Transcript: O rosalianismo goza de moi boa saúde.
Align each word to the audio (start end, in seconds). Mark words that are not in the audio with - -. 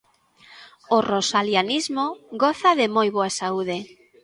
O 0.95 0.97
rosalianismo 1.11 2.05
goza 2.43 2.71
de 2.79 2.87
moi 2.95 3.07
boa 3.15 3.31
saúde. 3.39 3.77